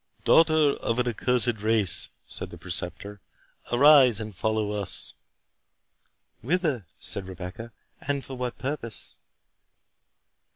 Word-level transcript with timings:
"Daughter 0.23 0.71
of 0.81 0.97
an 0.97 1.07
accursed 1.07 1.59
race!" 1.61 2.09
said 2.25 2.49
the 2.49 2.57
Preceptor, 2.57 3.21
"arise 3.71 4.19
and 4.19 4.35
follow 4.35 4.71
us." 4.71 5.13
"Whither," 6.41 6.87
said 6.97 7.27
Rebecca, 7.27 7.71
"and 8.07 8.25
for 8.25 8.35
what 8.35 8.57
purpose?" 8.57 9.19